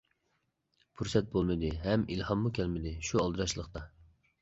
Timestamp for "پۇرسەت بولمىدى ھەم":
1.01-2.09